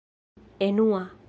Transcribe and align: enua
enua 0.59 1.03